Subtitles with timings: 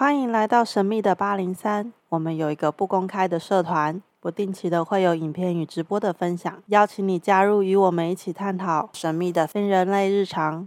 [0.00, 1.92] 欢迎来到神秘的八零三。
[2.08, 10.66] 我们有一个不公开的社团，不定期的会有影片与直播的分享，邀请你加入，与我们一起探讨神秘的非人类日常。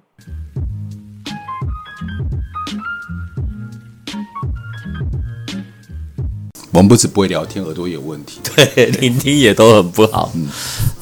[6.72, 10.32] 我们不止不会聊天，耳朵也有问题， 对，聆听也都很不好。
[10.36, 10.48] 嗯，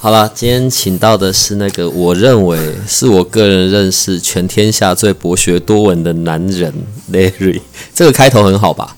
[0.03, 6.73] 好了，今天请到的是那个我认为是我个人认识全天下最博学多闻的男人
[7.11, 7.61] Larry。
[7.93, 8.97] 这个开头很好吧？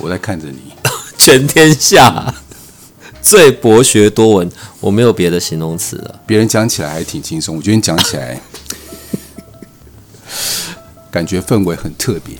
[0.00, 0.72] 我在看着你，
[1.16, 2.34] 全天下
[3.22, 4.50] 最博学多闻，
[4.80, 6.20] 我没有别的形容词了。
[6.26, 8.40] 别人讲起来还挺轻松，我觉得你讲起来
[11.12, 12.34] 感觉氛围很特别。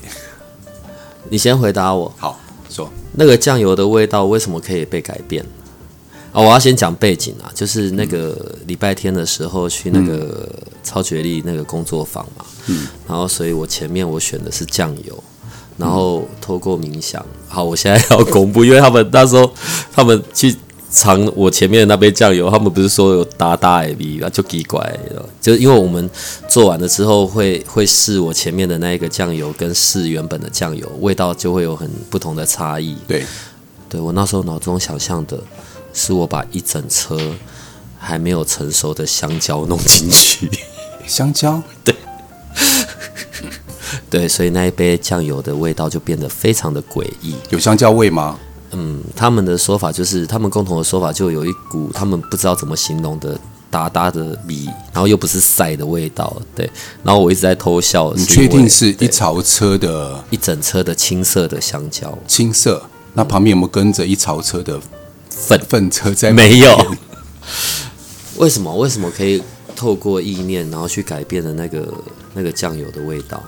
[1.31, 2.41] 你先回答我，好。
[2.69, 5.47] 说那个酱油的味道为什么可以被改变？
[6.39, 10.49] 啊，我要先讲背景啊，就是那个礼拜天的时候去那个
[10.85, 15.25] 超觉力那个工作坊嘛，嗯，然后所以我前面我选的是酱油，
[15.77, 19.51] 然后透过冥想，好，我现在要公布，因为他们那时候
[19.93, 20.55] 他们去。
[20.91, 24.99] 尝我前面的那杯酱油，他们不是说有大大的味啊，就奇怪，
[25.39, 26.09] 就是因为我们
[26.49, 32.97] 做完了之后会会试我前面的那一个酱油，跟试原本的酱油，味道就会有很不同的差异。
[33.07, 33.23] 对，
[33.87, 35.39] 对我那时候脑中想象的
[35.93, 37.19] 是我把一整车
[37.99, 40.49] 还没有成熟的香蕉弄进去，
[41.07, 41.95] 香蕉， 对，
[44.09, 47.35] 对，所以那一杯酱油的味道就变得非常的诡异。
[47.51, 48.39] 有香蕉味吗？
[48.73, 53.39] 嗯，他们的说法就是，他们共同的说法就有一股他们不知道怎么形容的
[53.71, 56.71] 哒哒的米，然后又不是晒的味道，对。
[57.03, 58.13] 然后我一直在偷笑。
[58.15, 62.17] 你确定是一槽车的，一整车的青色的香蕉？
[62.27, 62.83] 青色？
[63.15, 64.79] 那旁边有没有跟着一槽车的
[65.31, 66.33] 粉粪车在？
[66.33, 66.97] 没有。
[68.37, 68.75] 为什么？
[68.77, 69.43] 为什么可以
[69.75, 71.93] 透过意念，然后去改变的那个
[72.35, 73.43] 那个酱油的味道？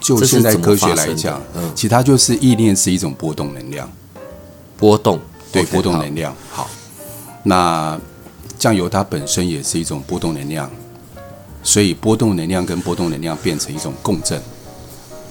[0.00, 3.90] 就现在科学来讲，嗯，其他就是意念是一种波动能量。
[4.76, 5.18] 波动，
[5.50, 6.34] 对，okay, 波动能量。
[6.50, 6.70] 好，好，
[7.44, 7.98] 那
[8.58, 10.70] 酱油它本身也是一种波动能量，
[11.62, 14.42] 所以波动能量跟波动能量变成一种共振，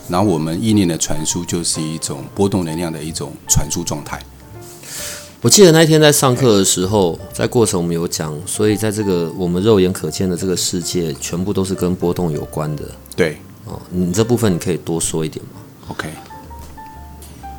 [0.08, 4.20] 然后我们意念的传输就是一种波动能量的一种传输状态。
[5.44, 12.86] 我记得那一天在上课的时候，在过程我们有讲，所以在这个我们肉眼可见的这个世界，全部都是跟波动有关的。
[13.14, 15.60] 对，哦，你这部分你可以多说一点吗
[15.90, 16.10] ？OK。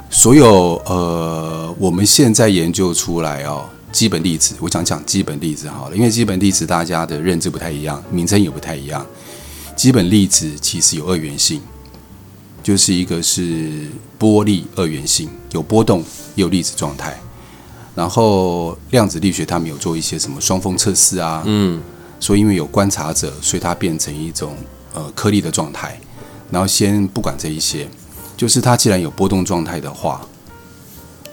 [0.08, 9.06] 所有呃，我们现在研究出来哦，基本粒子，我讲讲基本粒子好了，因为基本粒子大家的认知不太一样，名称也不太一样。
[9.76, 11.60] 基本粒子其实有二元性，
[12.62, 16.00] 就是一个是波粒二元性，有波动
[16.34, 17.20] 也有粒子状态。
[17.94, 21.80] 然后量子力学他们有做一些什么双峰测试啊，嗯，
[22.18, 24.56] 所以因为有观察者，所以它变成一种
[24.94, 25.98] 呃颗粒的状态。
[26.50, 27.88] 然后先不管这一些。
[28.36, 30.20] 就是它既然有波动状态的话，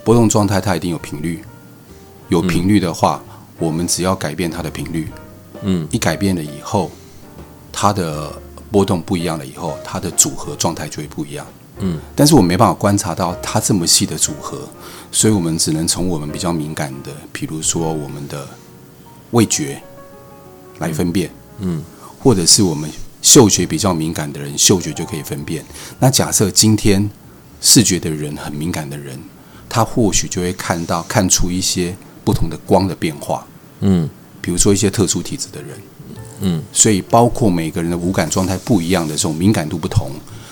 [0.03, 1.43] 波动状态它一定有频率，
[2.29, 3.19] 有频率的话，
[3.57, 5.09] 我们只要改变它的频率，
[5.63, 6.91] 嗯，一改变了以后，
[7.71, 8.31] 它的
[8.69, 11.43] 波动不一样了以后，它的组合状态就会不一样，
[11.79, 14.59] 嗯，但是我没办法观察到它这么细的组合，
[15.11, 18.47] 所以我们只能从我们比较敏感的，比如说我们的
[19.31, 19.81] 味觉
[20.79, 21.29] 来分辨，
[21.59, 21.83] 嗯，
[22.19, 22.89] 或者是我们。
[23.21, 25.63] 嗅觉比较敏感的人，嗅觉就可以分辨。
[25.99, 27.07] 那假设今天
[27.61, 29.15] 视觉的人很敏感的人，
[29.69, 31.95] 他或许就会看到看出一些
[32.25, 33.45] 不同的光的变化。
[33.81, 34.09] 嗯，
[34.41, 35.69] 比如说一些特殊体质的人，
[36.39, 40.09] 嗯，所以包括每个人的五感状态不一样的这种敏感度不同，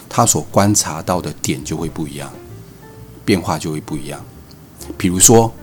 [0.08, 2.32] 他所观察到的点就会不一样，
[3.26, 4.24] 变化就会不一样。
[4.98, 5.54] 比如说，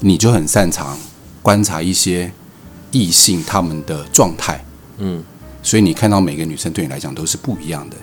[0.00, 0.98] 你就很擅长
[1.42, 2.32] 观察一些
[2.90, 4.64] 异性他们的状态，
[4.98, 5.22] 嗯。
[5.62, 7.96] 所以你看到每个女生对你来讲都是不一样的。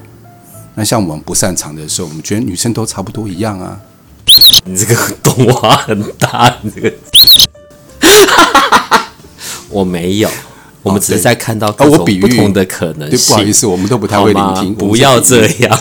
[0.74, 3.80] 那像我们不擅长的时候，我们觉得女生都差不多一样啊。
[4.66, 6.92] 你这个动画很大，你这个，
[9.70, 10.30] 我没有，
[10.82, 13.28] 我们只是在看到各种不同的可能性。
[13.28, 15.80] 不好意思，我们都不太会聆听，不要这样。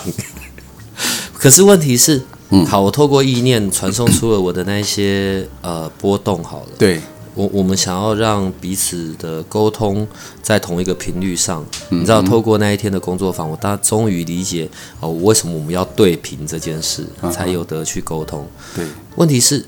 [1.32, 7.00] 可是问题是，嗯，好，我透过意念传送出了我的那些呃波动，好了，对。
[7.36, 10.06] 我我们想要让彼此的沟通
[10.42, 14.68] 在同一个频率上，你知道，透过那一天的工作坊，我大终于理解
[14.98, 18.44] 哦，为什么我们要对频这件事，才有得去沟通。
[18.74, 19.64] 对，问题是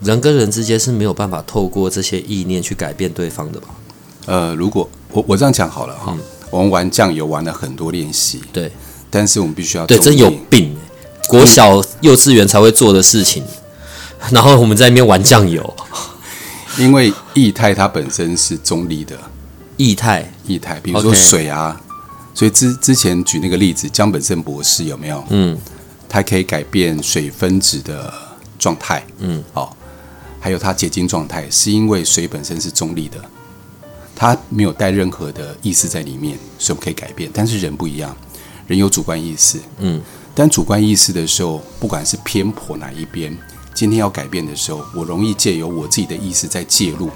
[0.00, 3.68] 人跟人之间是没有办法透过这些意念去改变对方的吧？
[4.24, 6.16] 呃，如果我我这样讲好了哈，
[6.50, 8.72] 我们玩酱油玩了很多练习，对，
[9.10, 10.74] 但是我们必须要对，真有病，
[11.28, 13.44] 国小幼稚园才会做的事情，
[14.32, 15.76] 然后我们在那边玩酱油。
[16.78, 19.16] 因为液态它本身是中立的，
[19.76, 20.32] 液态。
[20.46, 22.38] 液态，比如说水啊，Okay.
[22.38, 25.22] 所以之之前举那个例子，江本胜博士有没有？
[25.28, 25.58] 嗯，
[26.08, 28.10] 它可以改变水分子的
[28.58, 29.68] 状态，嗯，哦，
[30.40, 33.18] 还有它结晶状态，是因为水本身是中立的，
[34.16, 37.30] 它没有带任何的意识在里面，所以我们可以改变。
[37.34, 38.16] 但是人不一样，
[38.66, 40.00] 人有主观意识，嗯，
[40.38, 43.36] 但主观意识的时候，不管是偏颇哪一边，
[43.74, 47.10] 今天要改变的时候，我容易借由我自己的意识在介入，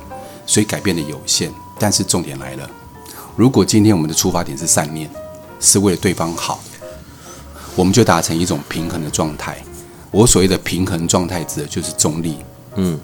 [0.44, 1.48] 所以改变的有限。
[1.78, 2.68] 但是重点来了，
[3.36, 5.08] 如果今天我们的出发点是善念，
[5.60, 6.58] 是为了对方好。
[7.76, 9.56] 我们就达成一种平衡的状态。
[10.10, 12.38] 我所谓的平衡状态，指的就是中立。
[12.74, 12.98] 嗯，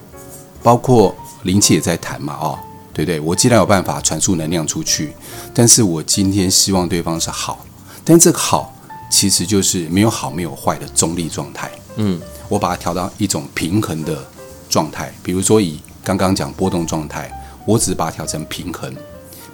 [0.64, 2.58] 包括灵气也在谈嘛，哦，
[2.92, 3.20] 对不对？
[3.20, 5.12] 我既然有办法传输能量出去，
[5.54, 7.64] 但是我今天希望对方是好，
[8.04, 8.74] 但这个好
[9.10, 11.70] 其实就是没有好没有坏的中立状态。
[11.96, 14.24] 嗯，我把它调到一种平衡的
[14.68, 15.12] 状态。
[15.22, 17.30] 比如说以刚刚讲波动状态，
[17.66, 18.94] 我只把它调成平衡，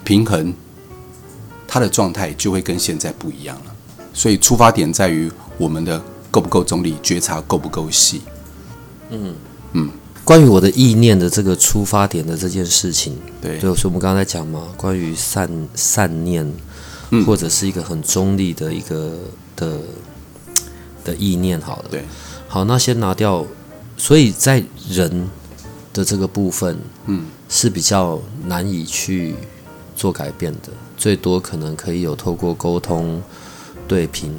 [0.03, 0.53] 平衡
[1.67, 3.75] 它的状态就会跟现在不一样了。
[4.13, 8.21] 所以出发点在于我们的够不够中立，觉察够不够细。
[9.09, 9.35] 嗯
[9.73, 9.89] 嗯，
[10.23, 16.49] 关于我的意念的这个出发点的这件事情，对，就是我们刚才讲嘛，关于善善念，
[17.25, 19.17] 或者是一个很中立的一个
[19.55, 19.79] 的
[21.03, 22.03] 的意念，好了，对，
[22.47, 23.45] 好，那先拿掉。
[23.97, 25.29] 所以在人
[25.93, 29.35] 的这个部分，嗯，是比较难以去
[29.95, 33.21] 做改变的，最多可能可以有透过沟通。
[33.87, 34.33] 对平，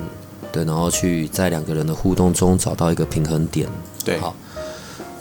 [0.50, 3.68] 对，然后去在两个人的互动中找到一个平衡点。
[4.04, 4.34] 对，好，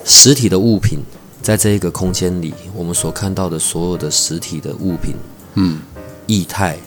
[0.04, 1.00] 实体的物品
[1.44, 5.16] 在这一个空间里，我们所看到的所有的实体的物品，
[5.54, 5.80] 嗯，
[6.26, 6.78] 液态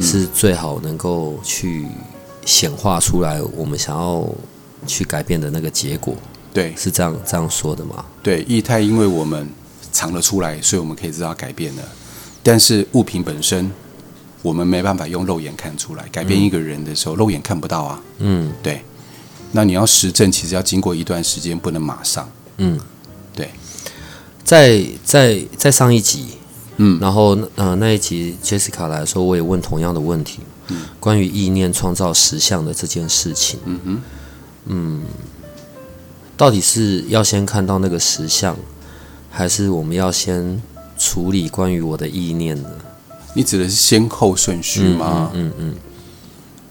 [0.00, 1.86] 是最好能够去
[2.44, 4.28] 显化出来我们想要
[4.86, 6.14] 去改变的那个结果。
[6.52, 8.04] 对，是这样这样说的吗？
[8.22, 9.48] 对，液态因为我们
[9.92, 11.82] 藏了出来，所以我们可以知道改变了，
[12.42, 13.70] 但是物品本身。
[14.42, 18.02] 我们没办法用肉眼看出来，改变一个人的时候，嗯、肉眼看不到啊。
[18.20, 18.80] 嗯，对。
[19.52, 22.26] 那你要实证，其实要经过一段时间，不能马上。
[22.56, 22.80] 嗯，
[23.34, 23.50] 对。
[24.42, 26.38] 在在在上一集，
[26.78, 30.46] 嗯，然后呃那一集 Jessica 来说，我也问同样的问题，嗯，
[30.98, 33.58] 关于意念创造实相的这件事情。
[33.64, 34.00] 嗯哼，
[34.66, 35.02] 嗯，
[36.36, 38.56] 到底是要先看到那个实相，
[39.30, 40.62] 还是我们要先
[40.98, 42.68] 处理关于我的意念呢？
[43.34, 45.30] 你指的是先后顺序吗？
[45.34, 45.74] 嗯嗯，嗯，嗯。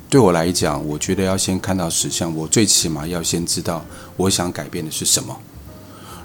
[0.09, 3.85] 对我来讲，我觉得要先看到实相，我最起码要先知道
[4.17, 5.37] 我想改变的是什么。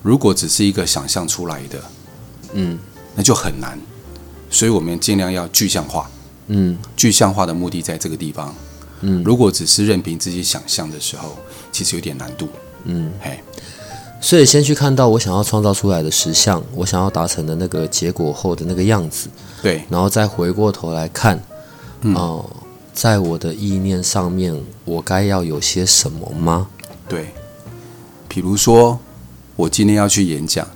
[0.03, 1.82] 如果只是一个想象出来的，
[2.55, 2.79] 嗯，
[3.15, 3.79] 那就很难。
[4.50, 6.11] 所以我们尽量要具象化。
[6.49, 8.55] 嗯，具象化的目的在这个地方。
[9.00, 11.37] 嗯，如果只是任凭自己想象的时候，
[11.73, 12.49] 其实有点难度。
[12.85, 13.41] 嗯，嘿。
[14.20, 19.29] 所以先去看到我想要创造出来的实像，我想要达成的那个结果后的那个样子。
[19.62, 21.37] 对，然后再回过头来看，
[22.14, 22.50] 哦、呃，
[22.94, 26.69] 在我的意念上面，我该要有些什么吗？
[27.06, 27.35] 对，
[28.26, 28.99] 比如说
[29.56, 30.67] 我今天要去演讲，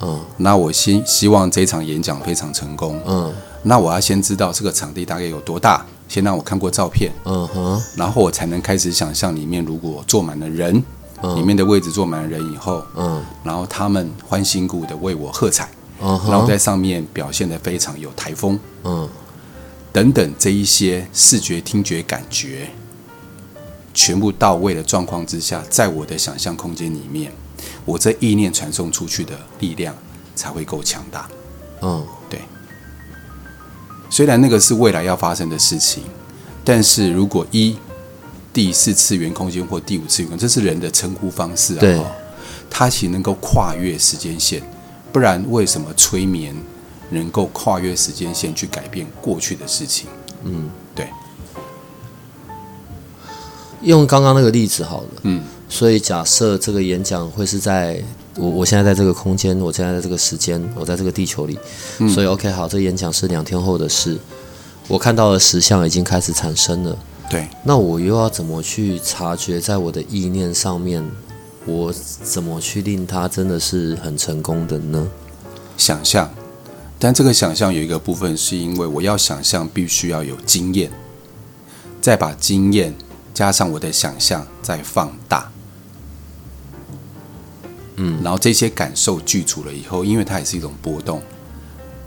[0.00, 3.32] 嗯，那我先希望这场演讲非常成功，嗯，
[3.62, 10.82] 那我要先知道这个场地大概有多大，先让我看过照片，嗯哼，然后我才能开始想象里面如果坐满了人，
[11.22, 15.68] 嗯，里面的位置坐满了人以后，嗯，然后他们欢欣鼓舞的为我喝彩。
[16.00, 19.08] 然后在上面表现的非常有台风，嗯，
[19.92, 22.70] 等等这一些视觉、听觉、感觉
[23.92, 27.32] 全部到位的状况之下，在我的想象空间里面，
[27.84, 29.92] 我这意念传送出去的力量
[30.36, 31.28] 才会够强大。
[31.82, 32.17] 嗯，对。
[34.10, 36.02] 虽然那个是未来要发生的事情，
[36.64, 37.76] 但是如果一
[38.52, 42.00] 第四次元空间或第五次元，这是人的称呼方式啊，对，
[42.68, 44.62] 它其实能够跨越时间线。
[45.12, 46.54] 不然，为什么催眠
[47.10, 50.08] 能够跨越时间线去改变过去的事情？
[50.44, 51.08] 嗯，对。
[53.82, 55.08] 用刚刚那个例子好了。
[55.22, 55.42] 嗯。
[55.68, 58.02] 所以假设这个演讲会是在
[58.36, 61.58] 我我现在在这个空间，我现在在这个时间，我在这个地球里。
[61.98, 62.08] 嗯。
[62.08, 64.18] 所以 OK，好，这个演讲是两天后的事。
[64.88, 66.98] 我看到的实相已经开始产生了。
[67.30, 67.46] 对。
[67.64, 71.04] 那我又要怎么去察觉在我的意念上面？
[71.66, 75.06] 我怎么去令它真的是很成功的呢？
[75.76, 76.32] 想象，
[76.98, 80.90] 但这个想象有一个部分是因为我要想象，必须要有经验，
[82.00, 82.94] 再把经验
[83.34, 85.50] 加上我的想象，再放大。
[87.98, 91.20] 嗯，然后这些感受具足了以后，因为它也是一种波动，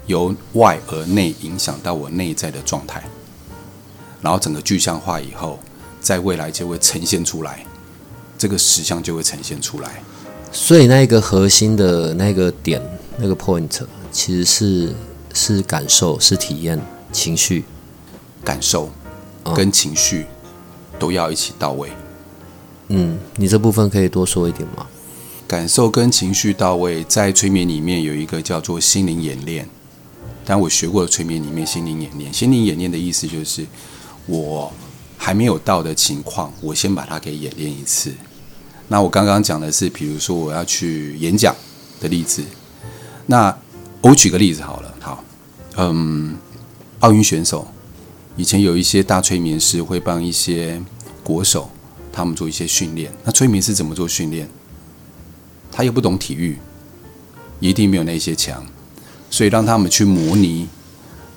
[0.07, 3.03] 由外而内影响到我内在的状态，
[4.21, 5.59] 然后整个具象化以后，
[5.99, 7.65] 在未来就会呈现出来。
[8.37, 10.01] 这个实相就会呈现出来，
[10.51, 12.81] 所以那个核心的那个点，
[13.17, 13.69] 那个 point，
[14.11, 14.95] 其实是
[15.31, 16.81] 是感受，是体验，
[17.11, 17.65] 情绪，
[18.43, 18.89] 感受
[19.55, 20.25] 跟情绪
[20.97, 21.91] 都要一起到位。
[22.87, 24.87] 嗯，你这部分可以多说一点吗？
[25.51, 29.67] 感受跟情绪到位，在催眠里面有一个叫做心灵演练。
[30.45, 33.65] 但我学过的催眠里面，心灵演练，心灵演练的意思就是，
[34.27, 34.71] 我
[35.17, 38.13] 还没有到的情况，我先把它给演练一次。
[38.87, 41.53] 那我刚刚讲的是，比如说我要去演讲
[41.99, 42.41] 的例子。
[43.25, 43.53] 那
[43.99, 45.21] 我举个例子好了，好，
[45.75, 46.37] 嗯，
[47.01, 47.67] 奥运选手
[48.37, 50.81] 以前有一些大催眠师会帮一些
[51.21, 51.69] 国手
[52.09, 53.11] 他们做一些训练。
[53.25, 54.49] 那催眠师怎么做训练？
[55.71, 56.57] 他又不懂体育，
[57.59, 58.65] 一定没有那些强。
[59.29, 60.67] 所以让他们去模拟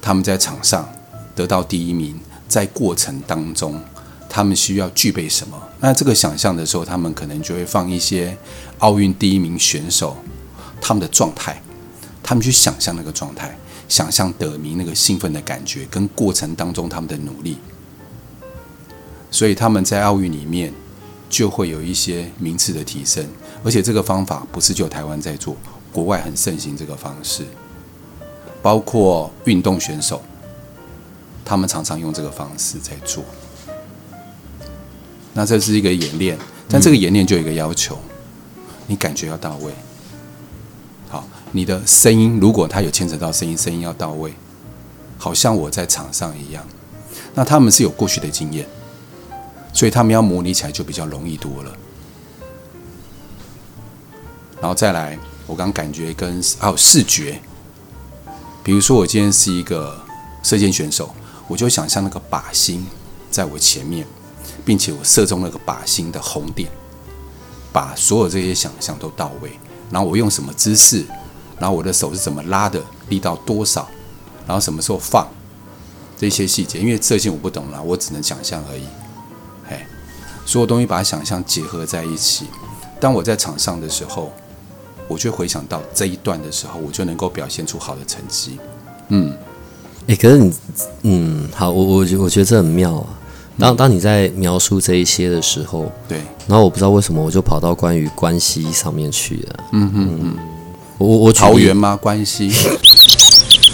[0.02, 0.92] 他们在场上
[1.34, 3.80] 得到第一名，在过程当中
[4.28, 5.56] 他们需要具备什么？
[5.80, 8.36] 那这个想象的时候，他们可能就会放一些
[8.78, 10.16] 奥运第一名选手
[10.80, 11.62] 他们的状态，
[12.22, 13.56] 他们去想象那个状态，
[13.88, 17.58] 想象得名那个兴奋的感觉，跟过程当中他们的努力。
[19.30, 20.72] 所以他们在奥运里面
[21.28, 23.24] 就会有一些名次的提升，
[23.64, 25.56] 而且这个方法不是就台湾在做，
[25.90, 27.44] 国外很盛行这个方式。
[28.62, 30.22] 包括运动选手，
[31.44, 33.22] 他们常常用这个方式在做。
[35.34, 37.98] 那这是一个演练，但这个演练就有一个要求，
[38.86, 39.72] 你感觉要到位。
[41.10, 44.32] 好，你的声音如果它有牵扯到声音，声音要到位，
[45.18, 46.64] 好像我在场上一样。
[47.34, 48.66] 那他们是有过去的经验，
[49.74, 51.76] 所以他们要模拟起来就比较容易多了。
[54.64, 57.38] 然后再来，我刚感觉跟还有视觉。
[58.62, 59.94] 比如说，我今天是一个
[60.42, 61.14] 射箭选手，
[61.46, 62.86] 我就想象那个靶心
[63.30, 64.06] 在我前面，
[64.64, 66.70] 并且我射中那个靶心的红点，
[67.74, 69.50] 把所有这些想象都到位。
[69.90, 71.04] 然后我用什么姿势，
[71.58, 73.86] 然后我的手是怎么拉的，力道多少，
[74.46, 75.28] 然后什么时候放，
[76.16, 78.86] 这些细节，因为射箭我不懂啦，我只能想象而已。
[79.68, 79.86] 哎，
[80.46, 82.46] 所有东西把想象结合在一起，
[82.98, 84.32] 当我在场上的时候。
[85.08, 88.58] 我就回想到这一段的时候，我就能够表现出好的成绩。
[89.08, 89.30] 嗯，
[90.06, 90.54] 哎、欸，可是你，
[91.02, 93.06] 嗯，好，我我觉我觉得这很妙啊。
[93.58, 99.56] 当当你在描述这一些的时候，对，然后我不知道为什么我就跑到关于关系上面去了。
[99.72, 100.36] 嗯嗯嗯，
[100.98, 101.94] 我我桃园吗？
[101.94, 102.50] 关系？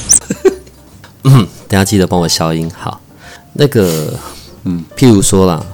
[1.24, 2.68] 嗯，等下记得帮我消音。
[2.76, 3.00] 好，
[3.52, 4.12] 那个，
[4.64, 5.64] 嗯，譬如说啦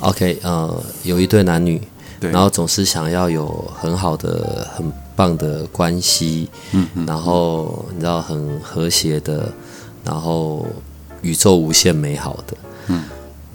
[0.00, 1.80] ，OK，呃，有一对男女，
[2.18, 4.92] 对，然后总是想要有很好的很。
[5.16, 9.52] 棒的关系，嗯，然后你知道很和谐的，
[10.04, 10.66] 然后
[11.22, 12.56] 宇宙无限美好的，
[12.88, 13.04] 嗯，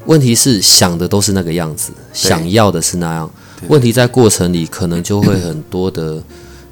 [0.06, 3.30] 问题是想的都是那个样子，想要的是那样，
[3.68, 6.24] 问题在过程里可能就会很多的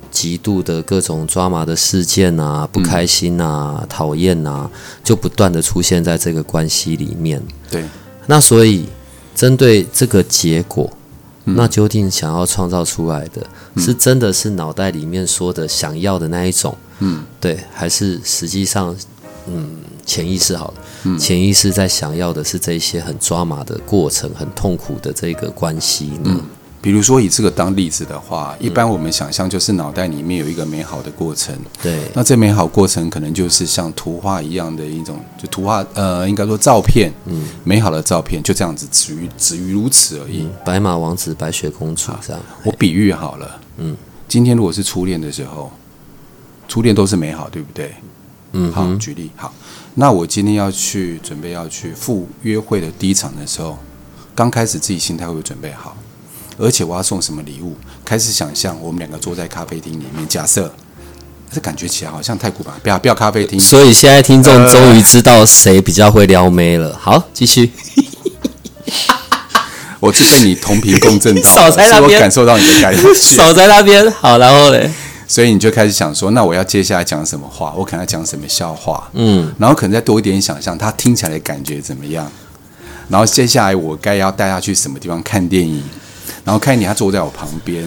[0.10, 4.70] 极度的各种抓马的事件啊，不开心啊，讨厌啊，
[5.04, 7.84] 就不断的出现在这个关系里面，对，
[8.26, 8.88] 那所以
[9.36, 10.90] 针对这个结果。
[11.56, 13.46] 那究竟想要创造出来的，
[13.78, 18.96] 是真的是脑袋里面说的想要的那一种，嗯，对，还是实际上，
[19.48, 20.74] 嗯，潜意识好了，
[21.04, 26.40] 嗯，潜意识在想要的是这些很抓马的过程，很痛苦的这个关系呢？
[26.88, 31.54] 嗯比如说以这个当例子的话，一般我们想象就是脑袋里面有一个美好的过程。
[31.84, 32.00] 对。
[32.14, 40.44] 那这美好过程可能就是像图画一样的一种，就图画呃，应该说照片，嗯，美好的照片就这样子，止于止于如此而已。
[40.44, 42.42] 嗯，白马王子、白雪公主这样。
[42.64, 43.98] 我比喻好了，嗯，
[44.30, 45.70] 今天如果是初恋的时候，
[46.70, 47.94] 初恋都是美好，对不对？
[48.54, 48.72] 嗯。
[48.72, 49.54] 好，举例好。
[49.96, 53.78] 那我今天要去准备要去赴约会的第一场的时候，
[54.34, 55.97] 刚开始自己心态会不会准备好？
[56.58, 57.76] 而且我要送什么礼物？
[58.04, 60.74] 开始想象我们两个坐在咖啡厅里面，假设
[61.54, 63.60] 这感觉起来好像太古板，不要不要咖啡厅。
[63.60, 66.98] 所以现在听众终于知道谁比较会撩妹了。
[67.00, 67.72] 好，继续。
[70.00, 73.02] 我是被你同频共振到， 少在那边，我感受到你的感觉。
[73.16, 74.10] 少在那边。
[74.12, 74.90] 好，然后嘞，
[75.28, 77.74] 所以你就开始想说，那我要接下来讲什么话？
[77.76, 79.10] 我可能要讲什么笑话？
[79.14, 82.32] 嗯，然后可能再多一点想象，他听起来的感觉怎么样？
[83.10, 85.82] 然后接下来我该要带他去什么地方看电影？
[86.48, 87.84] 然后看见他坐在我旁边，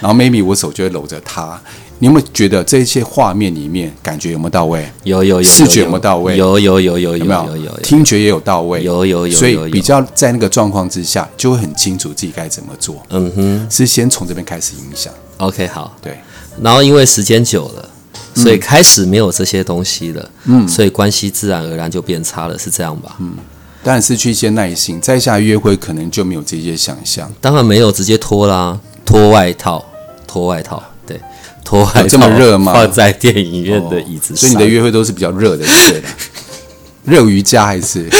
[0.00, 1.56] 然后 maybe 我手就会搂着他。
[2.00, 4.84] 你有没有觉得这些画面里面感觉有没有到位？
[5.04, 5.42] 有有有。
[5.48, 6.36] 视觉有没有到位？
[6.36, 7.24] 有有有有有。
[7.24, 7.76] 有有有？
[7.84, 8.82] 听觉也有到位。
[8.82, 9.38] 有有有。
[9.38, 13.00] 所以比较在那个状况之下，就会很清楚自己该怎么做。
[13.10, 13.66] 嗯哼。
[13.70, 15.14] 是先从这边开始影响。
[15.36, 15.96] OK，好。
[16.02, 16.18] 对。
[16.60, 17.88] 然后因为时间久了，
[18.34, 20.28] 所以开始没有这些东西了。
[20.46, 20.66] 嗯。
[20.66, 23.14] 所以关系自然而然就变差了，是这样吧？
[23.20, 23.34] 嗯。
[23.82, 27.30] 当然失去一些耐心，再下约会可能就没有这些想象。
[27.40, 29.84] 当然没有，直接脱啦，脱外套，
[30.26, 31.20] 脱外套，对，
[31.64, 32.06] 脱外套。
[32.06, 32.72] 这么热吗？
[32.72, 34.36] 放在电影院的椅子上。
[34.36, 36.08] 哦，所以你的约会都是比较热的，对的。
[37.04, 38.08] 热瑜伽还是？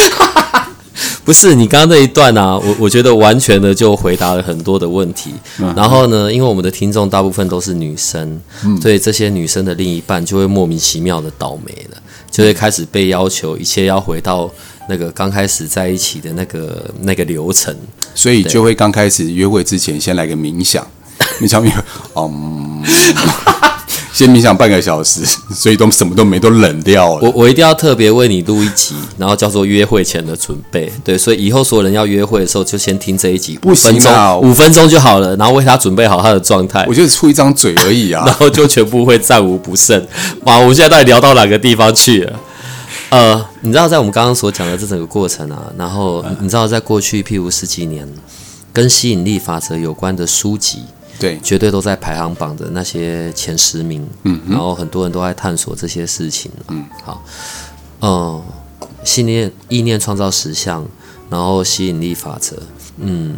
[1.25, 5.33] 不是你刚刚那一段啊，我我觉得完全的就回答了很多的问题。
[5.61, 14.51] 嗯、然后呢，因为我们的听众大部分都是女生，嗯、所以这些女生的另一半就会莫名其妙的倒霉了，就会开始被要求一切要回到
[14.89, 17.75] 那个刚开始在一起的那个那个流程，
[18.15, 20.87] 所以就会刚开始约会之前先来个冥想，
[21.41, 21.73] 冥想冥，
[22.17, 22.83] 嗯。
[24.13, 25.23] 先冥想半个小时，
[25.55, 27.21] 所以都什么都没，都冷掉了。
[27.23, 30.93] 我我一定要特别为你录一集，然后叫做约会前的准备。
[31.03, 36.85] 对，所以以后所有人要约会的时候，就先听这一集，五分钟，五分钟就好了，然后为他准备好他的状态。
[36.87, 40.07] 我就是出一张嘴而已啊， 然后就全部会战无不胜。
[40.43, 42.39] 哇，我们现在到底聊到哪个地方去了？
[43.13, 48.09] 呃，你知道，在我们刚刚所讲的这整个过程啊，然后你知道，在过去譬如十几年，
[48.73, 50.85] 跟吸引力法则有关的书籍。
[51.19, 54.09] 对，绝对都在排行榜的那些前十名。
[54.23, 56.51] 嗯，然后很多人都在探索这些事情。
[56.69, 57.23] 嗯，好，
[58.01, 58.43] 嗯，
[59.05, 60.83] 信念、意念创造实相，
[61.29, 62.57] 然后吸引力法则。
[62.97, 63.37] 嗯，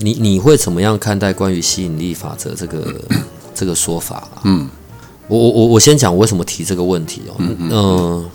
[0.00, 2.94] 你你会怎么样看待关于吸引力法则这个
[3.54, 4.42] 这个说法啊？
[4.44, 4.68] 嗯，
[5.28, 7.34] 我我我我先讲我为什么提这个问题哦。
[7.38, 7.70] 嗯嗯。
[7.70, 8.30] 呃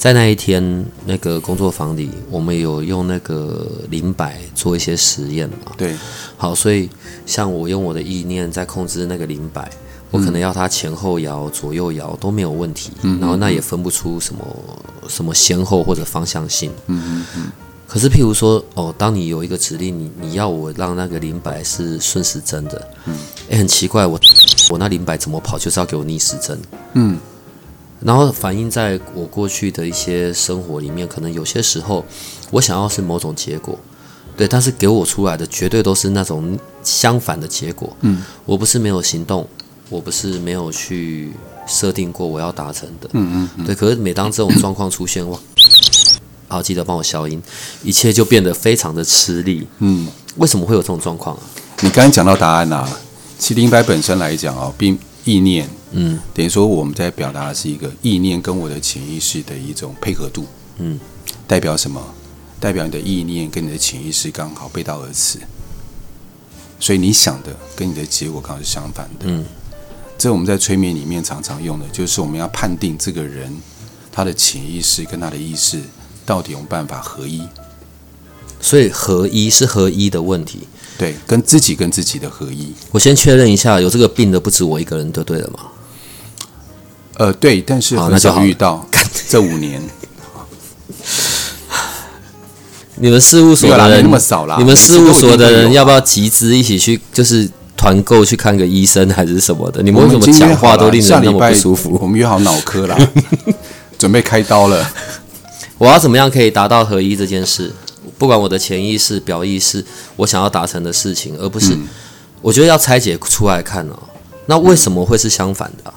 [0.00, 5.72] 在那一天那个工作坊里，我们有用那个灵摆做一些实验嘛？
[5.76, 5.94] 对，
[6.38, 6.88] 好，所以
[7.26, 9.70] 像我用我的意念在控制那个灵摆，
[10.10, 14.42] 我可能要它前后摇、左右摇都没有问题，然后那也分不出什么
[15.06, 16.70] 什么先后或者方向性。
[16.86, 17.52] 嗯嗯嗯。
[17.86, 23.14] 可是譬如说，哦，当你有一个指令，你你要我让那个灵摆是顺时针的，嗯，
[23.50, 24.18] 诶，很奇怪，我
[24.70, 26.58] 我那灵摆怎么跑就是要给我逆时针，
[26.94, 27.18] 嗯。
[28.02, 32.04] 然后反映在我过去的一些生活里面，可能有些时候
[32.50, 33.78] 我想要是某种结果，
[34.36, 37.94] 对，但是给我出来的绝对都是那种相反的结果。
[38.00, 39.46] 嗯，我不是没有行动，
[39.90, 41.32] 我不是没有去
[41.66, 43.08] 设定过我要达成的。
[43.12, 43.74] 嗯嗯，嗯对。
[43.74, 45.38] 可是每当这种状况出现，哇，
[46.48, 47.42] 好，记得帮我消音，
[47.84, 49.66] 一切就变得非常的吃力。
[49.80, 51.42] 嗯，为什么会有这种状况啊？
[51.82, 52.88] 你刚刚讲到答案啊，
[53.38, 55.68] 其实灵摆本身来讲哦，并意念。
[55.92, 60.46] 嗯，等于说我们在表达的是一个意念跟我的潜意识的一种配合度。
[60.78, 60.98] 嗯，
[61.46, 62.00] 代表什么？
[62.58, 65.38] 代表你的意念跟你的潜意识刚好背道而驰，
[66.78, 69.24] 所以你想的跟你的结果刚好是相反的。
[69.24, 69.44] 嗯，
[70.18, 73.50] 这我们在催眠里面常常用的，就是我们要判定这个人
[74.12, 75.80] 他的潜意识跟他的意识
[76.26, 77.42] 到底有有办法合一。
[78.60, 80.60] 所以合一是合一的问题。
[80.98, 82.74] 对，跟自己跟自己的合一。
[82.90, 85.60] 我先确认一下，有这个病的不止我一个人，就对了吗？
[87.20, 88.82] 呃，对，但是很少遇到。
[89.28, 89.78] 这五年，
[92.96, 94.56] 你们事务所的人那么少啦？
[94.58, 99.82] 你们事务所的人要不要集资一起去，就是团购去看个医生还是什么的？
[99.82, 101.98] 你们为什么讲话都令人那么不舒服？
[102.00, 102.96] 我们约好脑科了，
[103.98, 104.90] 准备开刀了。
[105.76, 107.70] 我要怎么样可以达到合一这件事？
[108.16, 109.84] 不管我的潜意识、表意识，
[110.16, 111.86] 我想要达成的事情，而不是，嗯、
[112.40, 113.98] 我觉得要拆解出来看哦。
[114.46, 115.94] 那为什么会是相反的、啊？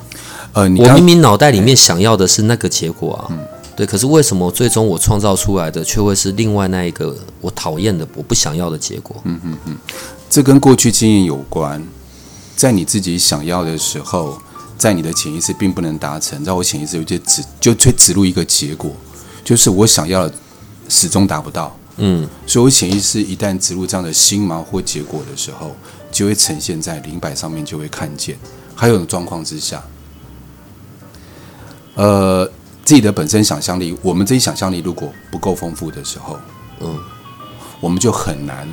[0.53, 3.39] 呃，我明明脑袋里面想要的是那个结果啊，嗯、
[3.75, 9.15] 对，可是为什么最终我创造出来的却会是另外那一个我讨厌的、我不想要的结果？
[9.23, 9.77] 嗯嗯嗯，
[10.29, 11.83] 这跟过去经验有关。
[12.55, 14.37] 在你自己想要的时候，
[14.77, 18.91] 在你的潜意识并不能达成，在我潜意识就指就会植入一个结果，
[19.43, 20.33] 就是我想要的
[20.87, 21.75] 始终达不到。
[21.97, 25.75] 嗯，所以我潜意识一旦植入这样的心锚或结果的时候，
[26.11, 28.37] 就会呈现在灵摆上面，就会看见。
[28.75, 29.83] 还有种状况之下。
[31.95, 32.45] 呃，
[32.83, 36.37] 自己的本身想象力，我们自己想象力如果不够丰富的时候，
[36.79, 36.99] 嗯，
[37.79, 38.67] 我们就很难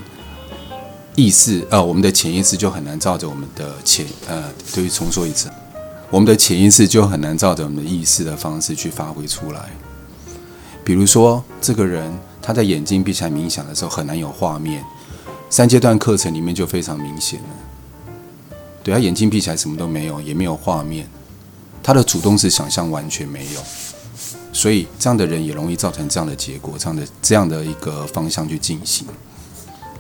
[1.16, 5.50] 意识，呃，我们的潜意识就很难照着我们的潜，呃，对，重说一次，
[6.10, 9.68] 我们的潜意识就很难照着我们的意识的方式去发挥出来。
[10.82, 14.82] 比如说，这个人他在眼睛闭起来冥想的时候很难有画面，
[15.50, 18.56] 三阶段课程里面就非常明显了。
[18.82, 21.06] 对，他眼睛闭起来什么都没有，也没有画面。
[21.82, 23.60] 他的主动式想象完全没有，
[24.52, 29.06] 所以这样的人也容易造成这样的结果，这样的这样的一个方向去进行。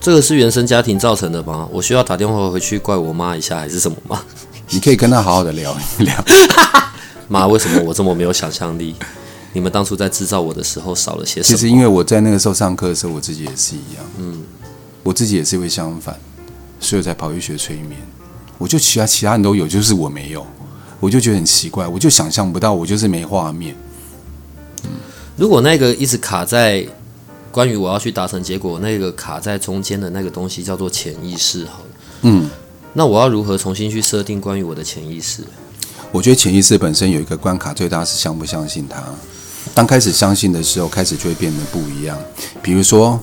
[0.00, 1.68] 这个是原生家庭造成的吗？
[1.70, 4.22] 我需要打电话回去怪我妈一下，还是什么吗？
[4.70, 6.24] 你可以跟他好好的聊一聊。
[7.28, 8.94] 妈，为什么我这么没有想象力？
[9.52, 11.56] 你们当初在制造我的时候少了些什么？
[11.56, 14.04] 其实因为我在那个时候上课的时候，我自己也是一样。
[14.18, 14.42] 嗯，
[15.02, 16.18] 我自己也是会相反，
[16.78, 18.00] 所以我才跑去学催眠。
[18.56, 20.46] 我就其他其他人都有，就是我没有。
[21.00, 23.74] 我就觉得很奇怪，我就想象不到，我就是没画面。
[24.84, 24.90] 嗯，
[25.36, 26.86] 如果那个一直卡在
[27.50, 31.80] 关于我要去达成结果，那个卡在中间的那个东西叫做潜意识，好，
[32.22, 32.48] 嗯，
[32.92, 35.42] 那我要如何重新去设定关于我的潜意识？
[36.12, 39.02] 我觉得潜意识本身有一个关卡，最大是相不相信它。
[39.74, 42.18] 当开始相信的时候，开始就会变得不一样。
[42.62, 43.20] 比如说，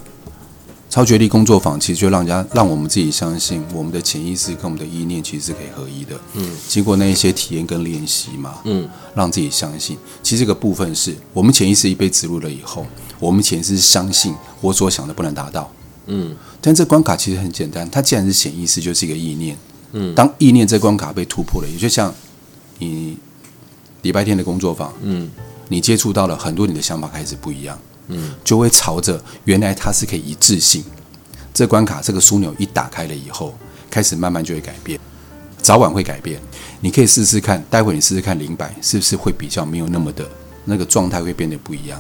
[0.98, 6.20] 超觉力工作坊其实就让人家让我们自己相信，我们的潜意识跟我们的意念其实是可以合一的。
[6.34, 9.96] 嗯，经过那一些体验跟练习嘛，嗯，让自己相信。
[10.24, 12.84] 其实这个部分是我们潜意识一被植入了以后，
[13.20, 15.72] 我们潜意识相信我所想的不能达到。
[16.08, 19.56] 嗯，但这关卡其实很简单，它既然是潜意识，就是一个意念。
[19.92, 22.12] 嗯，当意念这关卡被突破了，也就像
[22.80, 23.16] 你
[24.02, 25.30] 礼拜天的工作坊，嗯，
[25.70, 27.78] 你接触到了很多你的想法开始不一样。
[28.08, 30.84] 嗯，就会朝着原来它是可以一致性，
[31.54, 33.54] 这关卡这个枢纽一打开了以后，
[33.90, 35.00] 开始慢慢就会改变，
[35.62, 36.40] 早晚会改变。
[36.82, 40.28] 你可以试试看，待会你试试看零百是不是会比较没有那么的
[40.66, 42.00] 那个状态会变得不一样。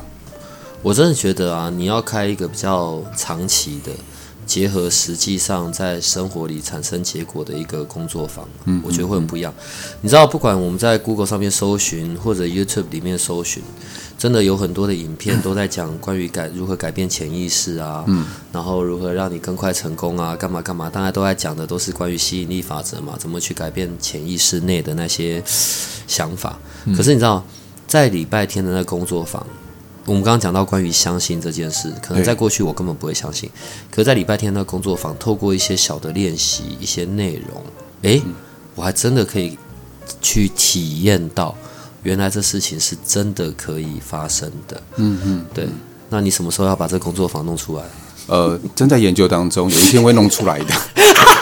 [0.82, 3.92] 我真的觉得啊，你要开一个比较长期的。
[4.46, 9.54] 结合实际上在生活里产生结果的一个工作坊，嗯，我觉得会很不一样。
[10.00, 13.62] 你知道，不管我们在 Google 上面搜寻，或者 YouTube 里面搜寻，
[14.18, 26.58] 真的有很多的影片都在讲关于改如何改变潜意识啊，嗯，然后如何让你更快成功啊，干嘛干嘛，大家都在讲的都是关于吸引力法则嘛，怎么去改变潜意识内的那些想法。
[26.96, 27.44] 可是你知道，
[27.86, 29.46] 在礼拜天的那个工作坊。
[30.06, 33.50] 我们刚刚讲到关于相信这件事，可能在过去我根本不会相信，
[33.92, 37.62] 可是在礼拜天的工作坊，透过一些小的练习、一些内容，
[38.04, 38.24] 诶，
[38.74, 39.58] 我还真的可以
[40.22, 41.54] 去体验到，
[42.08, 44.82] 原来这事情是真的可以发生的。
[44.96, 45.68] 嗯嗯，对。
[46.10, 47.84] 那你什么时候要把这工作坊弄出来？
[48.28, 50.74] 呃，正在研究当中，有一天会弄出来的。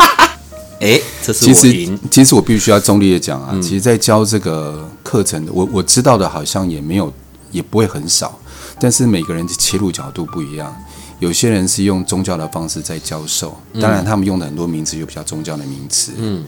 [0.82, 7.14] 诶，这是其实其实我必须要中立的讲啊，嗯、其实，在教这个课程的，我我知道的好像也没有，
[7.52, 8.40] 也不会很少。
[8.80, 10.76] 但是每个人的切入角度不一样，
[11.20, 16.12] 有些人是用宗教的方式在教授，当然他们用的很多名词就比较宗教的名词。
[16.18, 16.44] 嗯，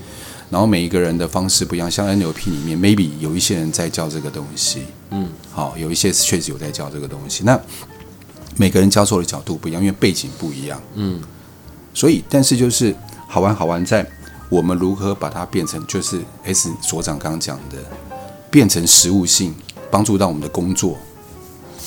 [0.50, 4.82] 然后每一个人的方式不一样，像 NLP 里面，maybe 有一些人在教这个东西。
[5.12, 7.44] 嗯，好，有一些确实有在教这个东西。
[7.44, 7.60] 那
[8.56, 10.82] 每个人教授的角度不一样，因为背景不一样。
[10.96, 11.22] 嗯，
[11.94, 12.96] 所以但是就是
[13.28, 14.06] 好玩好玩在
[14.50, 17.78] 我们如何把它变成，就是 S 所长刚刚讲的，
[18.50, 19.54] 变成实物性，
[19.92, 20.98] 帮助到我们的工作。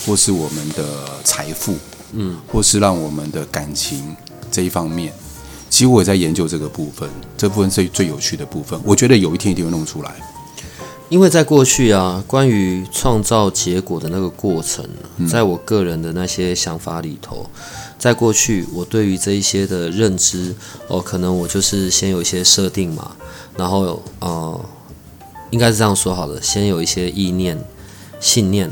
[0.06, 0.82] 或是我们的
[1.22, 1.76] 财富，
[2.12, 4.16] 嗯，或是让我们的感情
[4.50, 5.12] 这一方面，
[5.70, 8.78] 其实我也在研究这个部分，这部分最最有趣的部分。
[8.84, 10.12] 我觉得有一天一定会弄出来。
[11.08, 14.84] 因为在过去啊，关于创造结果的那个过程，
[15.28, 17.48] 在我个人的那些想法里头，
[17.98, 20.54] 在过去我对于这一些的认知，
[20.86, 23.16] 哦，可能我就是先有一些设定嘛，
[23.56, 24.60] 然后呃，
[25.50, 27.58] 应该是这样说好了，先有一些意念、
[28.20, 28.70] 信念。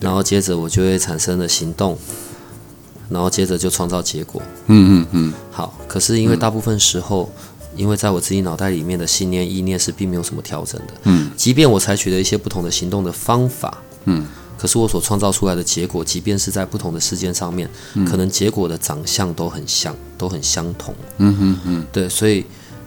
[0.00, 1.96] 然后接着我就会产生了行动，
[3.14, 4.42] 然后接着就创造结果。
[4.66, 5.34] 嗯嗯嗯。
[5.50, 7.30] 好，可是因为大部分时候，
[7.74, 10.94] 因为在我自己脑袋里面的信念、意念是并没有什么调整的。
[11.04, 11.30] 嗯。
[11.36, 14.26] 即便我采取了一些不同的行动的方法，嗯，
[14.58, 17.70] 可是我所创造出来的结果，即便是在不同的事件上面，
[18.06, 20.94] 可能结果的长相都很像，都很相同。
[21.18, 21.86] 嗯嗯嗯。
[21.90, 22.44] 对，所以。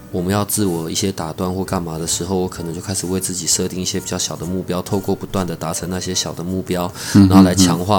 [0.10, 7.98] 我们要自我一些打断或干嘛的时候，我可能就开始为自己设定一些比较小的目标，透过不断的达成那些小的目标，然后来强化，